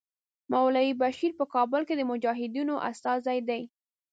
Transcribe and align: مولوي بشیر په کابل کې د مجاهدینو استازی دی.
مولوي 0.51 0.93
بشیر 1.01 1.31
په 1.39 1.45
کابل 1.53 1.81
کې 1.87 1.95
د 1.97 2.01
مجاهدینو 2.11 2.75
استازی 2.89 3.39
دی. 3.49 3.61